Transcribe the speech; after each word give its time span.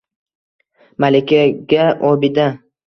Malikaga 0.99 1.87
obida. 2.11 2.47